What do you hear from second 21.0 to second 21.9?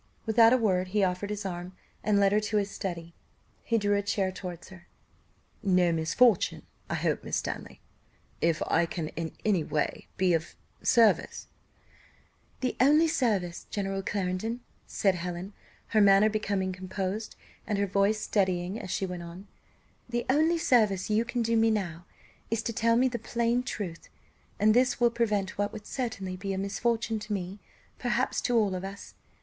you can do me